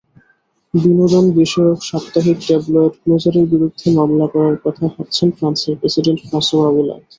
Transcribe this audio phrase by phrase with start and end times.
[0.73, 7.01] বিনোদনবিষয়ক সাপ্তাহিক ট্যাবলয়েড ক্লোজার-এর বিরুদ্ধে মামলা করার কথা ভাবছেন ফ্রান্সের প্রেসিডেন্ট ফ্রাঁসোয়া ওলাঁদ।